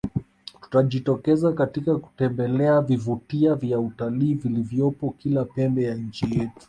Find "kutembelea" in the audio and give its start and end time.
1.95-2.81